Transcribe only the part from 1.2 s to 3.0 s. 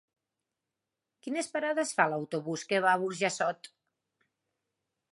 Quines parades fa l'autobús que va